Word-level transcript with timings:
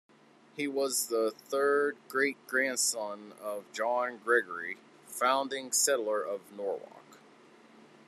He 0.57 0.67
was 0.67 1.09
the 1.09 1.29
third 1.31 1.95
great-grandson 2.07 3.33
of 3.39 3.71
John 3.71 4.17
Gregory, 4.17 4.77
founding 5.05 5.71
settler 5.71 6.23
of 6.23 6.41
Norwalk. 6.57 7.19